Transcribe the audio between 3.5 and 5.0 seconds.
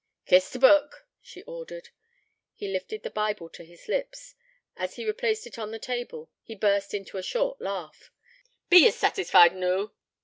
to his lips. As